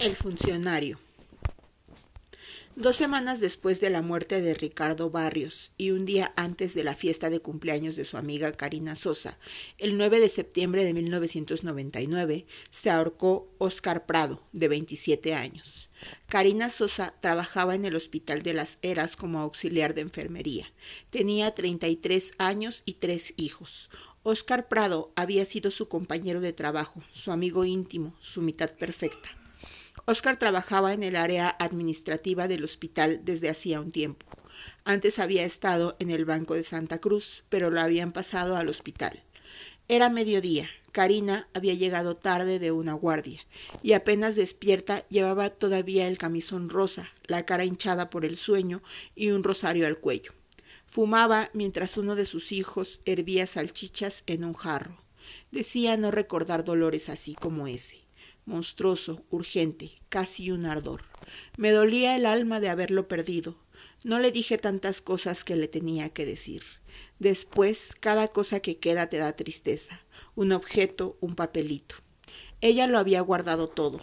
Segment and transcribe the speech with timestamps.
[0.00, 0.98] El funcionario.
[2.74, 6.96] Dos semanas después de la muerte de Ricardo Barrios y un día antes de la
[6.96, 9.38] fiesta de cumpleaños de su amiga Karina Sosa,
[9.78, 15.88] el 9 de septiembre de 1999, se ahorcó Oscar Prado, de 27 años.
[16.26, 20.72] Karina Sosa trabajaba en el Hospital de las Heras como auxiliar de enfermería.
[21.10, 23.88] Tenía 33 años y tres hijos.
[24.24, 29.43] Oscar Prado había sido su compañero de trabajo, su amigo íntimo, su mitad perfecta.
[30.06, 34.26] Oscar trabajaba en el área administrativa del hospital desde hacía un tiempo.
[34.84, 39.22] Antes había estado en el Banco de Santa Cruz, pero lo habían pasado al hospital.
[39.88, 40.68] Era mediodía.
[40.92, 43.40] Karina había llegado tarde de una guardia,
[43.82, 48.80] y apenas despierta llevaba todavía el camisón rosa, la cara hinchada por el sueño
[49.16, 50.32] y un rosario al cuello.
[50.86, 54.98] Fumaba mientras uno de sus hijos hervía salchichas en un jarro.
[55.50, 58.03] Decía no recordar dolores así como ese
[58.46, 61.02] monstruoso, urgente, casi un ardor.
[61.56, 63.56] Me dolía el alma de haberlo perdido.
[64.02, 66.62] No le dije tantas cosas que le tenía que decir.
[67.18, 70.00] Después, cada cosa que queda te da tristeza.
[70.34, 71.96] Un objeto, un papelito.
[72.60, 74.00] Ella lo había guardado todo.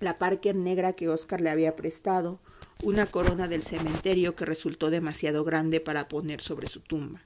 [0.00, 2.40] La Parker negra que Oscar le había prestado,
[2.82, 7.22] una corona del cementerio que resultó demasiado grande para poner sobre su tumba.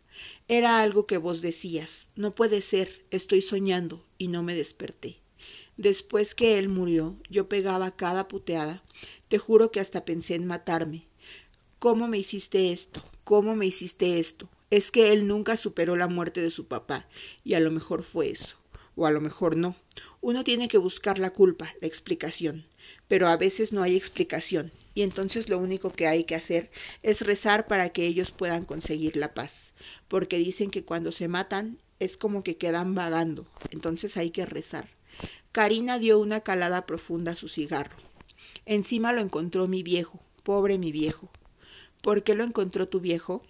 [0.47, 5.21] Era algo que vos decías, no puede ser, estoy soñando, y no me desperté.
[5.79, 8.83] Después que él murió, yo pegaba cada puteada.
[9.29, 11.07] Te juro que hasta pensé en matarme.
[11.79, 13.01] ¿Cómo me hiciste esto?
[13.23, 14.49] ¿Cómo me hiciste esto?
[14.71, 17.07] Es que él nunca superó la muerte de su papá,
[17.45, 18.57] y a lo mejor fue eso,
[18.97, 19.77] o a lo mejor no.
[20.21, 22.67] Uno tiene que buscar la culpa, la explicación,
[23.07, 26.73] pero a veces no hay explicación, y entonces lo único que hay que hacer
[27.05, 29.73] es rezar para que ellos puedan conseguir la paz,
[30.09, 34.98] porque dicen que cuando se matan es como que quedan vagando, entonces hay que rezar.
[35.53, 37.97] Karina dio una calada profunda a su cigarro.
[38.67, 41.31] Encima lo encontró mi viejo, pobre mi viejo.
[42.03, 43.43] ¿Por qué lo encontró tu viejo?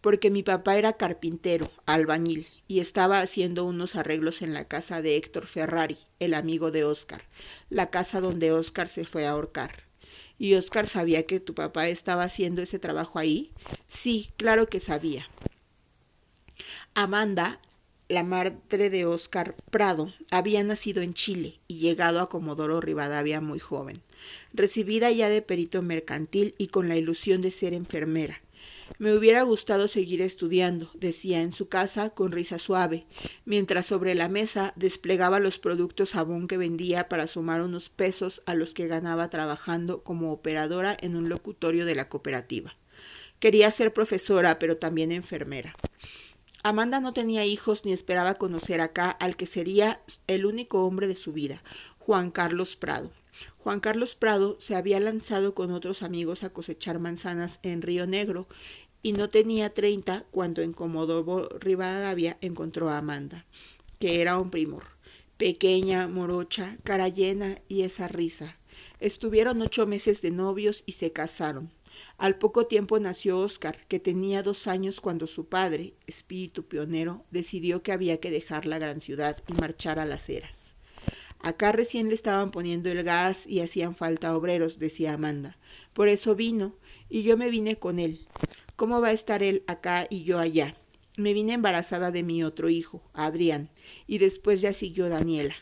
[0.00, 5.16] Porque mi papá era carpintero, albañil, y estaba haciendo unos arreglos en la casa de
[5.16, 7.24] Héctor Ferrari, el amigo de Oscar,
[7.70, 9.84] la casa donde Oscar se fue a ahorcar.
[10.38, 13.52] ¿Y Oscar sabía que tu papá estaba haciendo ese trabajo ahí?
[13.86, 15.28] Sí, claro que sabía.
[16.94, 17.60] Amanda
[18.12, 23.58] la madre de Oscar Prado, había nacido en Chile y llegado a Comodoro Rivadavia muy
[23.58, 24.02] joven,
[24.52, 28.42] recibida ya de perito mercantil y con la ilusión de ser enfermera.
[28.98, 33.06] Me hubiera gustado seguir estudiando, decía en su casa con risa suave,
[33.46, 38.52] mientras sobre la mesa desplegaba los productos sabón que vendía para sumar unos pesos a
[38.52, 42.76] los que ganaba trabajando como operadora en un locutorio de la cooperativa.
[43.40, 45.74] Quería ser profesora, pero también enfermera.
[46.64, 51.16] Amanda no tenía hijos ni esperaba conocer acá al que sería el único hombre de
[51.16, 51.60] su vida,
[51.98, 53.10] Juan Carlos Prado.
[53.58, 58.46] Juan Carlos Prado se había lanzado con otros amigos a cosechar manzanas en Río Negro
[59.02, 63.44] y no tenía treinta cuando en Comodoro Rivadavia encontró a Amanda,
[63.98, 64.84] que era un primor,
[65.38, 68.56] pequeña, morocha, cara llena y esa risa.
[69.00, 71.72] Estuvieron ocho meses de novios y se casaron.
[72.18, 77.82] Al poco tiempo nació Oscar, que tenía dos años cuando su padre, espíritu pionero, decidió
[77.82, 80.72] que había que dejar la gran ciudad y marchar a las eras.
[81.40, 85.58] Acá recién le estaban poniendo el gas y hacían falta obreros, decía Amanda.
[85.92, 86.76] Por eso vino,
[87.08, 88.26] y yo me vine con él.
[88.76, 90.76] ¿Cómo va a estar él acá y yo allá?
[91.16, 93.70] Me vine embarazada de mi otro hijo, Adrián,
[94.06, 95.56] y después ya siguió Daniela.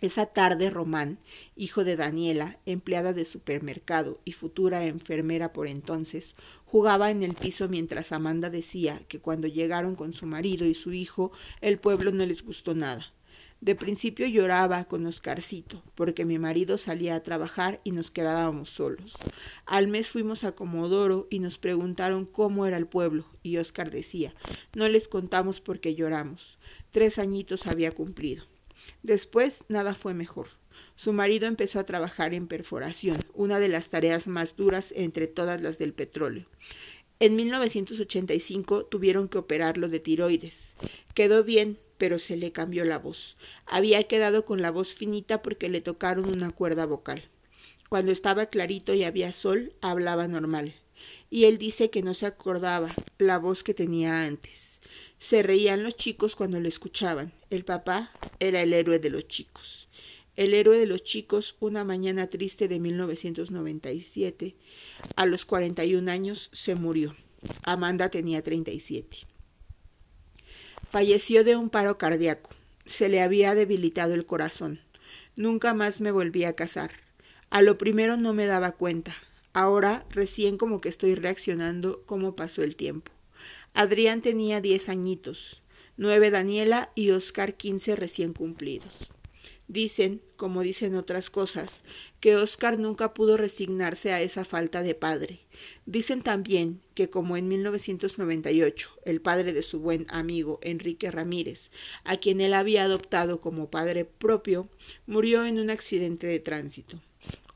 [0.00, 1.18] Esa tarde Román,
[1.56, 6.36] hijo de Daniela, empleada de supermercado y futura enfermera por entonces,
[6.66, 10.92] jugaba en el piso mientras Amanda decía que cuando llegaron con su marido y su
[10.92, 13.12] hijo el pueblo no les gustó nada.
[13.60, 19.16] De principio lloraba con Oscarcito, porque mi marido salía a trabajar y nos quedábamos solos.
[19.66, 24.32] Al mes fuimos a Comodoro y nos preguntaron cómo era el pueblo, y Oscar decía,
[24.76, 26.56] no les contamos porque lloramos.
[26.92, 28.44] Tres añitos había cumplido.
[29.02, 30.48] Después nada fue mejor.
[30.96, 35.60] Su marido empezó a trabajar en perforación, una de las tareas más duras entre todas
[35.60, 36.46] las del petróleo.
[37.20, 40.74] En 1985 tuvieron que operarlo de tiroides.
[41.14, 43.36] Quedó bien, pero se le cambió la voz.
[43.66, 47.24] Había quedado con la voz finita porque le tocaron una cuerda vocal.
[47.88, 50.74] Cuando estaba clarito y había sol, hablaba normal.
[51.30, 54.80] Y él dice que no se acordaba la voz que tenía antes.
[55.18, 57.32] Se reían los chicos cuando lo escuchaban.
[57.50, 59.88] El papá era el héroe de los chicos.
[60.36, 64.54] El héroe de los chicos, una mañana triste de 1997,
[65.16, 67.16] a los 41 años, se murió.
[67.64, 69.18] Amanda tenía 37.
[70.90, 72.50] Falleció de un paro cardíaco.
[72.86, 74.80] Se le había debilitado el corazón.
[75.36, 76.92] Nunca más me volví a casar.
[77.50, 79.16] A lo primero no me daba cuenta.
[79.58, 83.10] Ahora recién como que estoy reaccionando cómo pasó el tiempo.
[83.74, 85.62] Adrián tenía diez añitos,
[85.96, 89.12] nueve Daniela y Oscar quince recién cumplidos.
[89.66, 91.80] Dicen, como dicen otras cosas,
[92.20, 95.40] que Oscar nunca pudo resignarse a esa falta de padre.
[95.86, 101.72] Dicen también que como en 1998 el padre de su buen amigo Enrique Ramírez,
[102.04, 104.68] a quien él había adoptado como padre propio,
[105.08, 107.02] murió en un accidente de tránsito.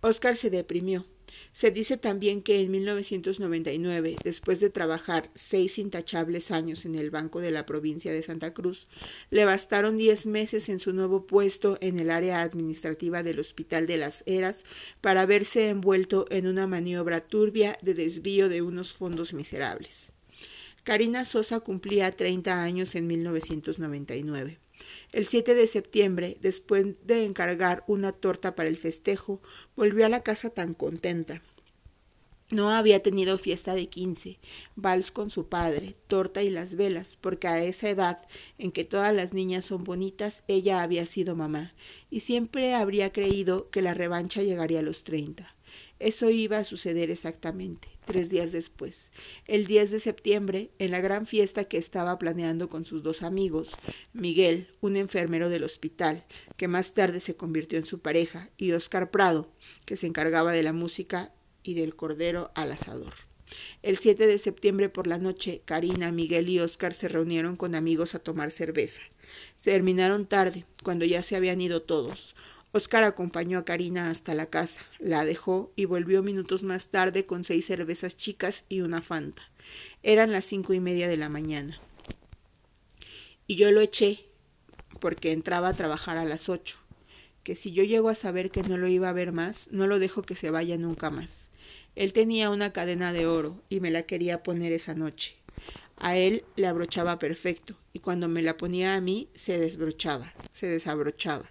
[0.01, 1.07] Oscar se deprimió
[1.53, 7.41] se dice también que en 1999, después de trabajar seis intachables años en el Banco
[7.41, 8.89] de la provincia de Santa Cruz,
[9.31, 13.97] le bastaron diez meses en su nuevo puesto en el área administrativa del Hospital de
[13.97, 14.65] las Heras
[15.01, 20.13] para verse envuelto en una maniobra turbia de desvío de unos fondos miserables.
[20.85, 24.62] Karina Sosa cumplía 30 años en 1999.
[25.13, 29.41] El 7 de septiembre, después de encargar una torta para el festejo,
[29.77, 31.43] volvió a la casa tan contenta.
[32.53, 34.39] No había tenido fiesta de quince,
[34.77, 38.27] vals con su padre, torta y las velas, porque a esa edad
[38.59, 41.73] en que todas las niñas son bonitas, ella había sido mamá,
[42.11, 45.55] y siempre habría creído que la revancha llegaría a los treinta.
[46.03, 49.13] Eso iba a suceder exactamente, tres días después,
[49.47, 53.71] el 10 de septiembre, en la gran fiesta que estaba planeando con sus dos amigos,
[54.13, 56.25] Miguel, un enfermero del hospital,
[56.57, 59.53] que más tarde se convirtió en su pareja, y Oscar Prado,
[59.87, 61.33] que se encargaba de la música
[61.63, 63.15] y del cordero al asador.
[63.83, 68.17] El 7 de septiembre por la noche, Karina, Miguel y Oscar se reunieron con amigos
[68.17, 69.03] a tomar cerveza.
[69.55, 72.35] Se terminaron tarde, cuando ya se habían ido todos.
[72.75, 77.45] Oscar acompañó a Karina hasta la casa, la dejó y volvió minutos más tarde con
[77.45, 79.43] seis cervezas chicas y una fanta.
[80.03, 81.79] Eran las cinco y media de la mañana.
[83.47, 84.25] Y yo lo eché
[85.01, 86.79] porque entraba a trabajar a las ocho,
[87.43, 89.99] que si yo llego a saber que no lo iba a ver más, no lo
[89.99, 91.51] dejo que se vaya nunca más.
[91.95, 95.37] Él tenía una cadena de oro y me la quería poner esa noche.
[95.99, 100.69] A él le abrochaba perfecto y cuando me la ponía a mí se desbrochaba, se
[100.69, 101.51] desabrochaba.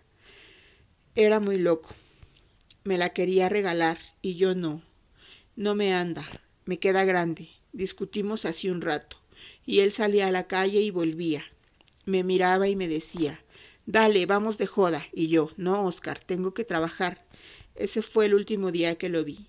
[1.16, 1.90] Era muy loco.
[2.86, 4.82] Me la quería regalar y yo no.
[5.58, 6.26] No me anda,
[6.64, 7.50] me queda grande.
[7.74, 9.18] Discutimos así un rato,
[9.66, 11.44] y él salía a la calle y volvía.
[12.06, 13.42] Me miraba y me decía,
[13.86, 15.06] Dale, vamos de joda.
[15.12, 17.26] Y yo, no, Oscar, tengo que trabajar.
[17.76, 19.48] Ese fue el último día que lo vi.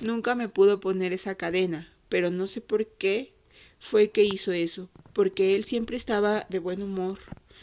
[0.00, 3.32] Nunca me pudo poner esa cadena, pero no sé por qué
[3.80, 7.18] fue que hizo eso, porque él siempre estaba de buen humor,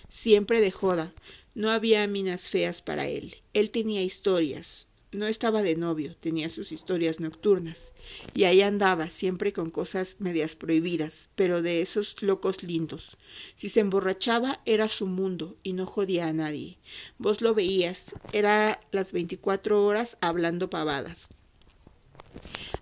[0.09, 1.13] siempre de joda,
[1.57, 3.37] no había minas feas para él.
[3.53, 4.85] Él tenía historias.
[5.11, 7.93] No estaba de novio, tenía sus historias nocturnas.
[8.35, 13.17] Y ahí andaba, siempre con cosas medias prohibidas, pero de esos locos lindos.
[13.55, 16.77] Si se emborrachaba, era su mundo y no jodía a nadie.
[17.17, 21.29] Vos lo veías, era las veinticuatro horas hablando pavadas.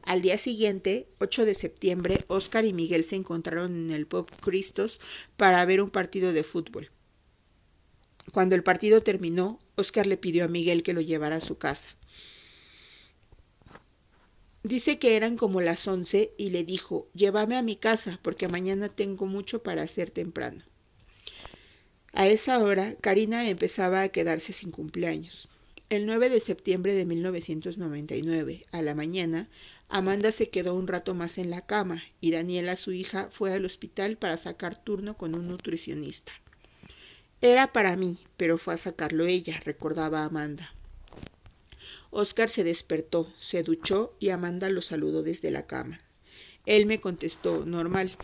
[0.04, 5.00] Al día siguiente, 8 de septiembre, Oscar y Miguel se encontraron en el Pop Cristos
[5.38, 6.90] para ver un partido de fútbol.
[8.36, 11.96] Cuando el partido terminó, Oscar le pidió a Miguel que lo llevara a su casa.
[14.62, 18.90] Dice que eran como las once y le dijo, llévame a mi casa porque mañana
[18.90, 20.66] tengo mucho para hacer temprano.
[22.12, 25.50] A esa hora, Karina empezaba a quedarse sin cumpleaños.
[25.90, 29.48] El 9 de septiembre de 1999, a la mañana,
[29.88, 33.64] Amanda se quedó un rato más en la cama y Daniela, su hija, fue al
[33.64, 36.34] hospital para sacar turno con un nutricionista.
[37.42, 40.74] Era para mí, pero fue a sacarlo ella, recordaba Amanda.
[42.12, 46.00] Oscar se despertó, se duchó y Amanda lo saludó desde la cama.
[46.66, 48.18] Él me contestó, normal.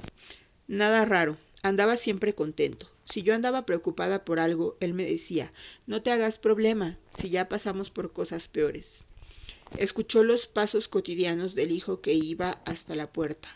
[0.67, 2.89] Nada raro, andaba siempre contento.
[3.03, 5.51] Si yo andaba preocupada por algo, él me decía,
[5.85, 9.03] no te hagas problema, si ya pasamos por cosas peores.
[9.77, 13.49] Escuchó los pasos cotidianos del hijo que iba hasta la puerta.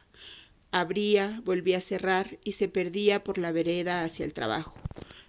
[0.72, 4.76] Abría, volvía a cerrar y se perdía por la vereda hacia el trabajo.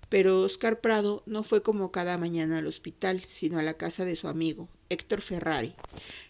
[0.08, 4.16] Pero Oscar Prado no fue como cada mañana al hospital, sino a la casa de
[4.16, 5.74] su amigo, Héctor Ferrari.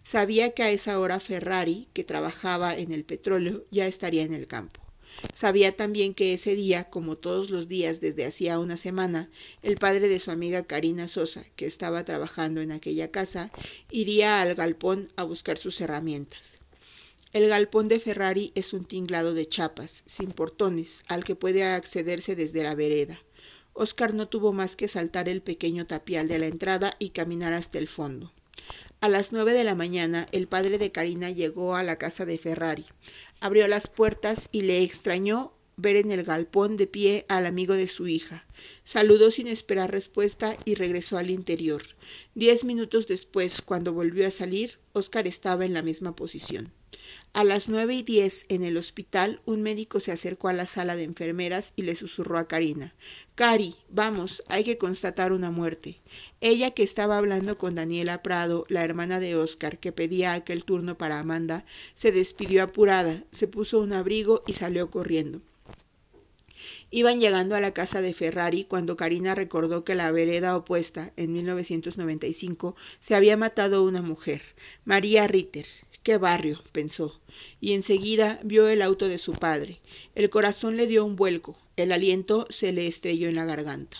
[0.02, 4.46] Sabía que a esa hora Ferrari, que trabajaba en el petróleo, ya estaría en el
[4.46, 4.80] campo.
[5.32, 9.30] Sabía también que ese día, como todos los días desde hacía una semana,
[9.62, 13.50] el padre de su amiga Karina Sosa, que estaba trabajando en aquella casa,
[13.90, 16.54] iría al galpón a buscar sus herramientas.
[17.32, 22.34] El galpón de Ferrari es un tinglado de chapas, sin portones, al que puede accederse
[22.34, 23.20] desde la vereda.
[23.76, 27.78] Oscar no tuvo más que saltar el pequeño tapial de la entrada y caminar hasta
[27.78, 28.32] el fondo.
[29.00, 32.38] A las nueve de la mañana el padre de Karina llegó a la casa de
[32.38, 32.86] Ferrari.
[33.40, 37.88] Abrió las puertas y le extrañó ver en el galpón de pie al amigo de
[37.88, 38.46] su hija.
[38.82, 41.82] Saludó sin esperar respuesta y regresó al interior.
[42.34, 46.72] Diez minutos después, cuando volvió a salir, Oscar estaba en la misma posición.
[47.32, 50.96] A las nueve y diez en el hospital, un médico se acercó a la sala
[50.96, 52.94] de enfermeras y le susurró a Karina
[53.34, 56.00] Cari, vamos, hay que constatar una muerte.
[56.40, 60.96] Ella, que estaba hablando con Daniela Prado, la hermana de Oscar, que pedía aquel turno
[60.96, 65.42] para Amanda, se despidió apurada, se puso un abrigo y salió corriendo.
[66.90, 71.32] Iban llegando a la casa de Ferrari cuando Karina recordó que la vereda opuesta, en
[71.32, 74.40] 1995, se había matado una mujer,
[74.84, 75.66] María Ritter.
[76.06, 77.20] Qué barrio, pensó,
[77.60, 79.80] y enseguida vio el auto de su padre.
[80.14, 83.98] El corazón le dio un vuelco, el aliento se le estrelló en la garganta.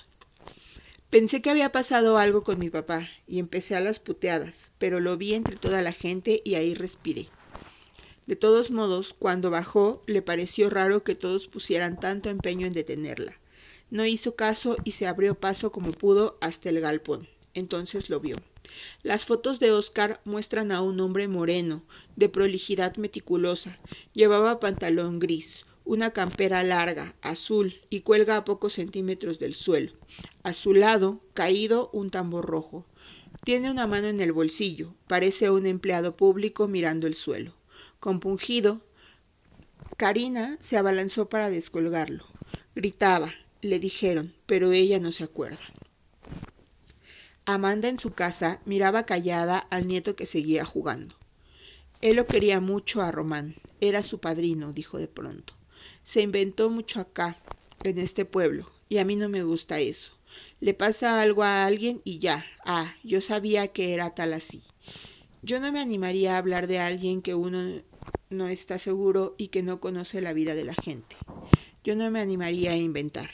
[1.11, 5.17] Pensé que había pasado algo con mi papá, y empecé a las puteadas, pero lo
[5.17, 7.27] vi entre toda la gente y ahí respiré.
[8.27, 13.35] De todos modos, cuando bajó, le pareció raro que todos pusieran tanto empeño en detenerla.
[13.91, 17.27] No hizo caso y se abrió paso como pudo hasta el galpón.
[17.53, 18.37] Entonces lo vio.
[19.03, 21.83] Las fotos de Oscar muestran a un hombre moreno,
[22.17, 23.79] de prolijidad meticulosa.
[24.13, 29.93] Llevaba pantalón gris, una campera larga, azul, y cuelga a pocos centímetros del suelo.
[30.43, 32.85] A su lado, caído, un tambor rojo.
[33.45, 34.95] Tiene una mano en el bolsillo.
[35.07, 37.53] Parece un empleado público mirando el suelo.
[38.01, 38.81] Compungido,
[39.97, 42.25] Karina se abalanzó para descolgarlo.
[42.75, 43.33] Gritaba,
[43.63, 45.59] le dijeron, pero ella no se acuerda.
[47.49, 51.15] Amanda en su casa miraba callada al nieto que seguía jugando.
[52.01, 53.55] Él lo quería mucho a Román.
[53.81, 55.55] Era su padrino, dijo de pronto.
[56.03, 57.39] Se inventó mucho acá,
[57.85, 60.11] en este pueblo, y a mí no me gusta eso.
[60.61, 62.45] Le pasa algo a alguien y ya.
[62.65, 64.65] Ah, yo sabía que era tal así.
[65.43, 67.81] Yo no me animaría a hablar de alguien que uno
[68.29, 71.15] no está seguro y que no conoce la vida de la gente.
[71.85, 73.31] Yo no me animaría a inventar.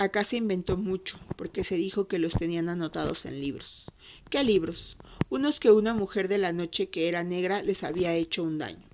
[0.00, 3.84] Acá se inventó mucho, porque se dijo que los tenían anotados en libros.
[4.30, 4.96] ¿Qué libros?
[5.28, 8.86] Unos que una mujer de la noche que era negra les había hecho un daño.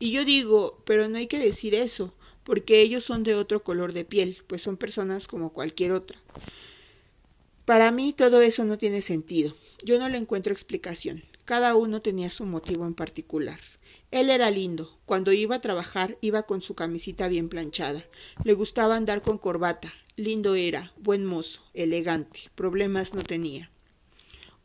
[0.00, 3.92] Y yo digo, pero no hay que decir eso, porque ellos son de otro color
[3.92, 6.18] de piel, pues son personas como cualquier otra.
[7.64, 9.54] Para mí todo eso no tiene sentido.
[9.84, 11.22] Yo no le encuentro explicación.
[11.44, 13.60] Cada uno tenía su motivo en particular.
[14.10, 14.98] Él era lindo.
[15.06, 18.04] Cuando iba a trabajar iba con su camisita bien planchada.
[18.42, 19.92] Le gustaba andar con corbata.
[20.20, 23.70] Lindo era, buen mozo, elegante, problemas no tenía.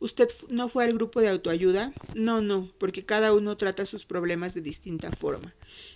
[0.00, 1.94] ¿Usted no fue al grupo de autoayuda?
[2.14, 5.54] No, no, porque cada uno trata sus problemas de distinta forma.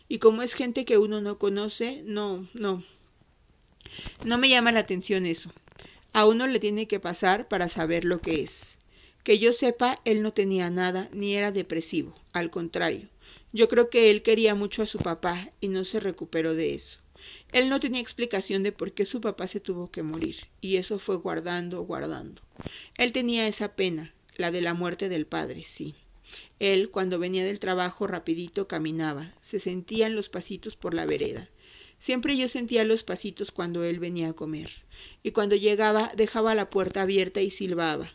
[0.09, 2.83] Y como es gente que uno no conoce, no, no.
[4.25, 5.52] No me llama la atención eso.
[6.14, 8.76] A uno le tiene que pasar para saber lo que es.
[9.25, 12.19] Que yo sepa, él no tenía nada, ni era depresivo.
[12.33, 13.11] Al contrario,
[13.52, 17.00] yo creo que él quería mucho a su papá y no se recuperó de eso.
[17.52, 21.00] Él no tenía explicación de por qué su papá se tuvo que morir, y eso
[21.00, 22.42] fue guardando, guardando.
[22.97, 25.97] Él tenía esa pena, la de la muerte del padre, sí.
[26.61, 31.49] Él, cuando venía del trabajo rapidito, caminaba, se sentían los pasitos por la vereda.
[31.99, 34.71] Siempre yo sentía los pasitos cuando él venía a comer,
[35.25, 38.12] y cuando llegaba dejaba la puerta abierta y silbaba.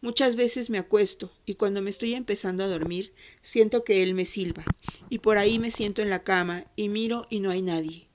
[0.00, 4.24] Muchas veces me acuesto, y cuando me estoy empezando a dormir, siento que él me
[4.24, 4.64] silba,
[5.10, 8.07] y por ahí me siento en la cama, y miro y no hay nadie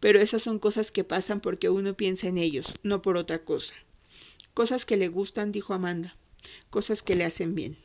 [0.00, 3.74] pero esas son cosas que pasan porque uno piensa en ellos, no por otra cosa.
[4.54, 6.16] Cosas que le gustan, dijo Amanda,
[6.70, 7.76] cosas que le hacen bien.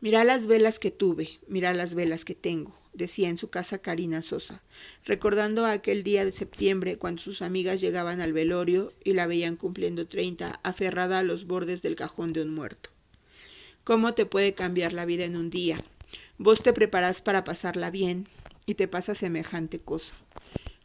[0.00, 4.22] Mira las velas que tuve, mira las velas que tengo, decía en su casa Karina
[4.22, 4.62] Sosa,
[5.04, 10.06] recordando aquel día de septiembre cuando sus amigas llegaban al velorio y la veían cumpliendo
[10.06, 12.90] treinta, aferrada a los bordes del cajón de un muerto.
[13.84, 15.82] ¿Cómo te puede cambiar la vida en un día?
[16.38, 18.28] Vos te preparás para pasarla bien,
[18.66, 20.14] y te pasa semejante cosa.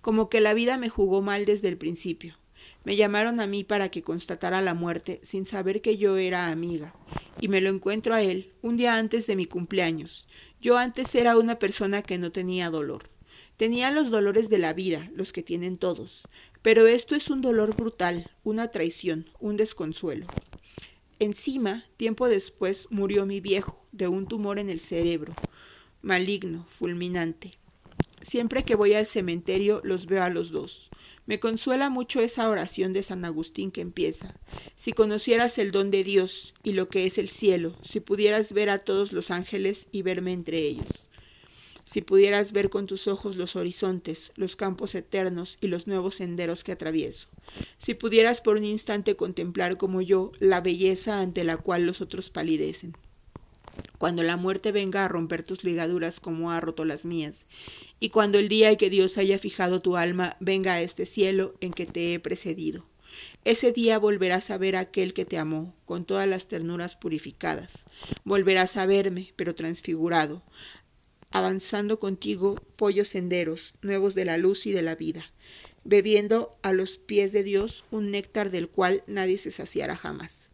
[0.01, 2.35] Como que la vida me jugó mal desde el principio.
[2.83, 6.95] Me llamaron a mí para que constatara la muerte sin saber que yo era amiga,
[7.39, 10.27] y me lo encuentro a él un día antes de mi cumpleaños.
[10.61, 13.09] Yo antes era una persona que no tenía dolor.
[13.57, 16.23] Tenía los dolores de la vida, los que tienen todos,
[16.61, 20.25] pero esto es un dolor brutal, una traición, un desconsuelo.
[21.19, 25.35] Encima, tiempo después, murió mi viejo, de un tumor en el cerebro,
[26.01, 27.60] maligno, fulminante.
[28.21, 30.89] Siempre que voy al cementerio los veo a los dos.
[31.25, 34.35] Me consuela mucho esa oración de San Agustín que empieza.
[34.75, 38.69] Si conocieras el don de Dios y lo que es el cielo, si pudieras ver
[38.69, 41.07] a todos los ángeles y verme entre ellos.
[41.85, 46.63] Si pudieras ver con tus ojos los horizontes, los campos eternos y los nuevos senderos
[46.63, 47.27] que atravieso.
[47.77, 52.29] Si pudieras por un instante contemplar como yo la belleza ante la cual los otros
[52.29, 52.95] palidecen.
[53.97, 57.45] Cuando la muerte venga a romper tus ligaduras como ha roto las mías,
[57.99, 61.53] y cuando el día en que Dios haya fijado tu alma venga a este cielo
[61.61, 62.85] en que te he precedido.
[63.43, 67.73] Ese día volverás a ver a aquel que te amó, con todas las ternuras purificadas.
[68.23, 70.43] Volverás a verme, pero transfigurado,
[71.31, 75.31] avanzando contigo pollos senderos, nuevos de la luz y de la vida,
[75.83, 80.51] bebiendo a los pies de Dios un néctar del cual nadie se saciará jamás.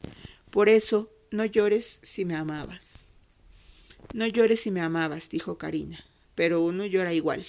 [0.49, 3.06] Por eso, no llores si me amabas.
[4.13, 7.45] No llores si me amabas, dijo Karina, pero uno llora igual.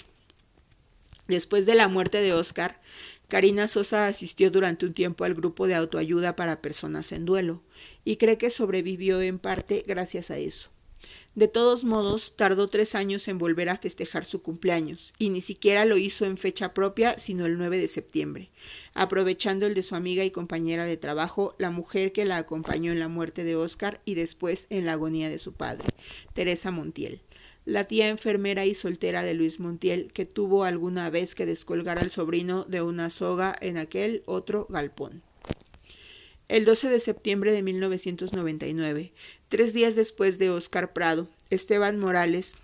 [1.27, 2.81] Después de la muerte de Oscar,
[3.27, 7.61] Karina Sosa asistió durante un tiempo al grupo de autoayuda para personas en duelo,
[8.03, 10.69] y cree que sobrevivió en parte gracias a eso.
[11.35, 15.85] De todos modos, tardó tres años en volver a festejar su cumpleaños, y ni siquiera
[15.85, 18.49] lo hizo en fecha propia, sino el 9 de septiembre,
[18.93, 22.99] aprovechando el de su amiga y compañera de trabajo, la mujer que la acompañó en
[22.99, 25.85] la muerte de Oscar y después en la agonía de su padre,
[26.33, 27.21] Teresa Montiel,
[27.65, 32.09] la tía enfermera y soltera de Luis Montiel, que tuvo alguna vez que descolgar al
[32.09, 35.21] sobrino de una soga en aquel otro galpón.
[36.49, 39.13] El 12 de septiembre de 1999,
[39.49, 42.55] tres días después de Oscar Prado, Esteban Morales,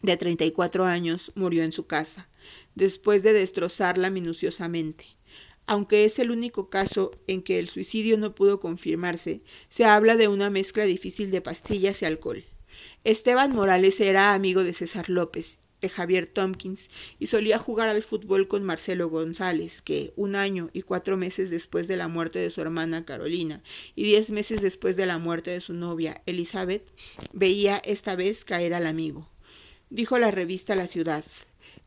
[0.00, 2.30] de 34 años, murió en su casa,
[2.74, 5.04] después de destrozarla minuciosamente.
[5.66, 10.28] Aunque es el único caso en que el suicidio no pudo confirmarse, se habla de
[10.28, 12.42] una mezcla difícil de pastillas y alcohol.
[13.04, 18.48] Esteban Morales era amigo de César López de Javier Tompkins y solía jugar al fútbol
[18.48, 22.62] con Marcelo González, que un año y cuatro meses después de la muerte de su
[22.62, 23.62] hermana Carolina
[23.94, 26.88] y diez meses después de la muerte de su novia Elizabeth,
[27.32, 29.28] veía esta vez caer al amigo.
[29.90, 31.24] Dijo la revista La Ciudad.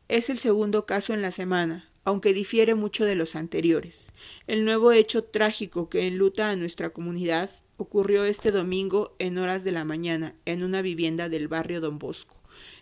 [0.08, 4.12] Es el segundo caso en la semana, aunque difiere mucho de los anteriores.
[4.46, 9.72] El nuevo hecho trágico que enluta a nuestra comunidad ocurrió este domingo en horas de
[9.72, 12.35] la mañana en una vivienda del barrio Don Bosco.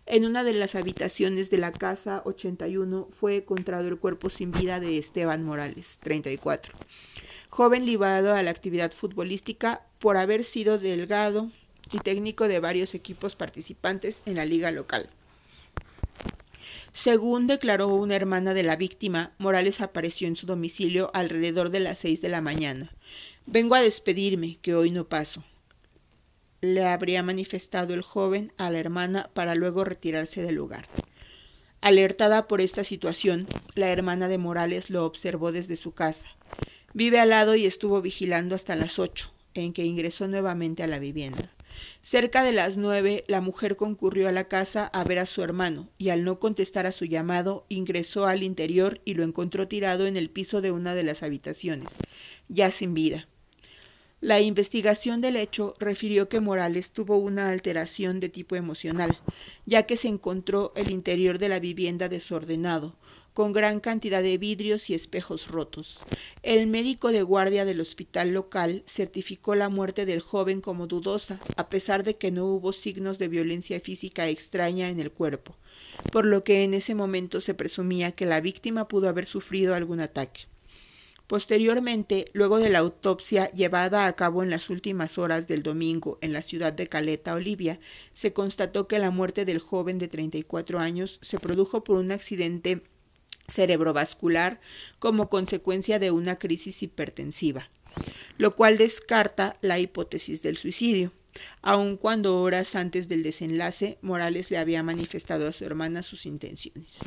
[0.07, 4.79] En una de las habitaciones de la casa 81 fue encontrado el cuerpo sin vida
[4.79, 6.75] de Esteban Morales, 34,
[7.49, 11.51] joven libado a la actividad futbolística por haber sido delgado
[11.91, 15.09] y técnico de varios equipos participantes en la liga local.
[16.93, 22.01] Según declaró una hermana de la víctima, Morales apareció en su domicilio alrededor de las
[22.01, 22.93] seis de la mañana.
[23.47, 25.45] Vengo a despedirme, que hoy no paso
[26.65, 30.89] le habría manifestado el joven a la hermana para luego retirarse del lugar.
[31.81, 36.27] Alertada por esta situación, la hermana de Morales lo observó desde su casa.
[36.95, 40.99] Vive al lado y estuvo vigilando hasta las ocho, en que ingresó nuevamente a la
[40.99, 41.51] vivienda.
[42.01, 45.91] Cerca de las nueve, la mujer concurrió a la casa a ver a su hermano,
[45.99, 50.17] y al no contestar a su llamado, ingresó al interior y lo encontró tirado en
[50.17, 51.89] el piso de una de las habitaciones,
[52.49, 53.29] ya sin vida.
[54.25, 59.19] La investigación del hecho refirió que Morales tuvo una alteración de tipo emocional,
[59.67, 62.97] ya que se encontró el interior de la vivienda desordenado,
[63.35, 66.01] con gran cantidad de vidrios y espejos rotos.
[66.43, 71.69] El médico de guardia del hospital local certificó la muerte del joven como dudosa, a
[71.69, 75.55] pesar de que no hubo signos de violencia física extraña en el cuerpo,
[76.11, 80.01] por lo que en ese momento se presumía que la víctima pudo haber sufrido algún
[80.01, 80.47] ataque.
[81.27, 86.35] Posteriormente, luego de la autopsia llevada a cabo en las últimas horas del domingo en
[86.35, 87.81] la ciudad de Caleta, Olivia,
[88.13, 92.83] se constató que la muerte del joven de 34 años se produjo por un accidente
[93.49, 94.61] cerebrovascular
[94.99, 97.71] como consecuencia de una crisis hipertensiva,
[98.37, 101.13] lo cual descarta la hipótesis del suicidio,
[101.63, 106.99] aun cuando horas antes del desenlace Morales le había manifestado a su hermana sus intenciones.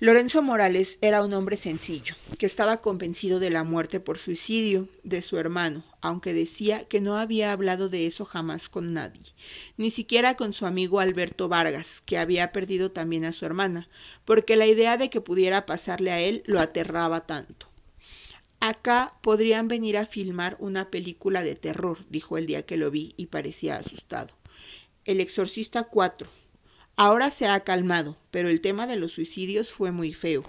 [0.00, 5.22] Lorenzo Morales era un hombre sencillo, que estaba convencido de la muerte por suicidio de
[5.22, 9.22] su hermano, aunque decía que no había hablado de eso jamás con nadie,
[9.76, 13.88] ni siquiera con su amigo Alberto Vargas, que había perdido también a su hermana,
[14.24, 17.68] porque la idea de que pudiera pasarle a él lo aterraba tanto.
[18.58, 23.14] Acá podrían venir a filmar una película de terror, dijo el día que lo vi
[23.16, 24.34] y parecía asustado.
[25.04, 26.30] El Exorcista 4,
[27.04, 30.44] Ahora se ha calmado, pero el tema de los suicidios fue muy feo.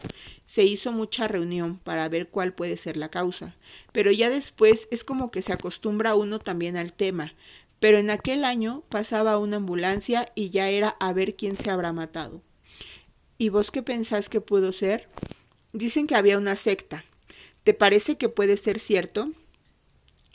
[0.46, 3.56] Se hizo mucha reunión para ver cuál puede ser la causa,
[3.92, 7.34] pero ya después es como que se acostumbra uno también al tema.
[7.80, 11.92] Pero en aquel año pasaba una ambulancia y ya era a ver quién se habrá
[11.92, 12.44] matado.
[13.39, 15.10] ¿Y vos qué pensás que pudo ser?
[15.72, 17.04] Dicen que había una secta.
[17.63, 19.32] ¿Te parece que puede ser cierto?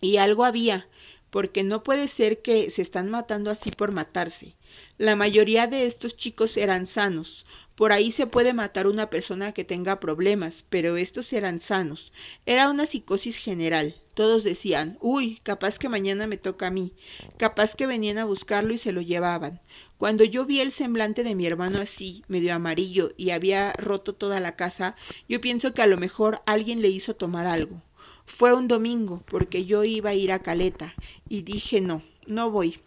[0.00, 0.88] Y algo había,
[1.30, 4.57] porque no puede ser que se están matando así por matarse.
[4.96, 7.46] La mayoría de estos chicos eran sanos.
[7.74, 12.12] Por ahí se puede matar una persona que tenga problemas, pero estos eran sanos.
[12.44, 13.94] Era una psicosis general.
[14.14, 16.92] Todos decían, uy, capaz que mañana me toca a mí,
[17.36, 19.60] capaz que venían a buscarlo y se lo llevaban.
[19.96, 24.40] Cuando yo vi el semblante de mi hermano así, medio amarillo, y había roto toda
[24.40, 24.96] la casa,
[25.28, 27.80] yo pienso que a lo mejor alguien le hizo tomar algo.
[28.24, 30.96] Fue un domingo, porque yo iba a ir a Caleta,
[31.28, 32.80] y dije no, no voy.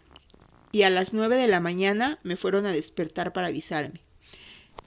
[0.72, 4.00] Y a las nueve de la mañana me fueron a despertar para avisarme.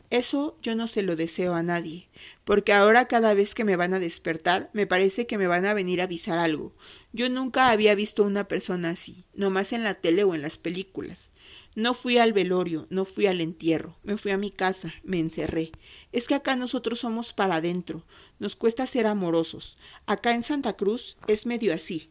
[0.10, 2.10] Eso yo no se lo deseo a nadie,
[2.44, 5.74] porque ahora cada vez que me van a despertar me parece que me van a
[5.74, 6.74] venir a avisar algo.
[7.14, 11.32] Yo nunca había visto una persona así, nomás en la tele o en las películas.
[11.76, 15.72] No fui al velorio, no fui al entierro, me fui a mi casa, me encerré.
[16.14, 18.06] Es que acá nosotros somos para adentro,
[18.40, 19.78] nos cuesta ser amorosos.
[20.06, 22.10] Acá en Santa Cruz es medio así.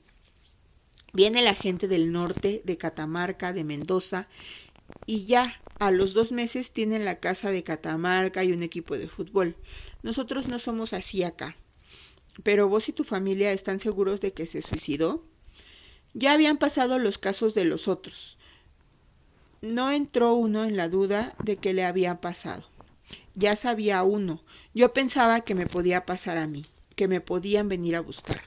[1.15, 4.27] Viene la gente del norte, de Catamarca, de Mendoza,
[5.07, 9.09] y ya a los dos meses tienen la casa de Catamarca y un equipo de
[9.09, 9.57] fútbol.
[10.03, 11.57] Nosotros no somos así acá.
[12.43, 15.25] Pero vos y tu familia están seguros de que se suicidó?
[16.15, 18.37] Ya habían pasado los casos de los otros.
[19.63, 22.65] No entró uno en la duda de que le había pasado.
[23.37, 24.43] Ya sabía uno.
[24.75, 28.43] Yo pensaba que me podía pasar a mí, que me podían venir a buscar.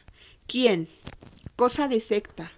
[0.48, 0.90] ¿Quién?
[1.56, 2.52] Cosa de secta.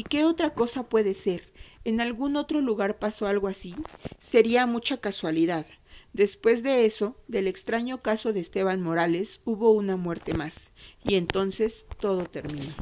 [0.00, 1.52] ¿Y qué otra cosa puede ser?
[1.84, 3.74] ¿En algún otro lugar pasó algo así?
[4.18, 5.66] Sería mucha casualidad.
[6.14, 10.72] Después de eso, del extraño caso de Esteban Morales, hubo una muerte más,
[11.04, 12.72] y entonces todo terminó.